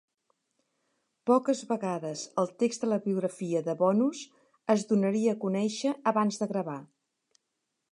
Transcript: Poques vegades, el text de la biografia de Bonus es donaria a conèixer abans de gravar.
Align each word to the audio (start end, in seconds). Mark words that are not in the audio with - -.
Poques 1.29 1.59
vegades, 1.71 2.23
el 2.43 2.49
text 2.63 2.85
de 2.87 2.89
la 2.93 2.99
biografia 3.03 3.61
de 3.69 3.77
Bonus 3.83 4.23
es 4.77 4.89
donaria 4.95 5.37
a 5.37 5.41
conèixer 5.47 5.95
abans 6.15 6.45
de 6.45 6.51
gravar. 6.55 6.79